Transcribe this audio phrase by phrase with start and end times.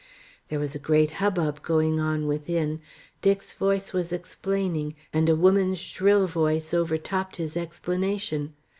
[0.49, 2.79] There was a great hubbub going on within;
[3.21, 8.55] Dick's voice was explaining, and a woman's shrill voice overtopped his explanation.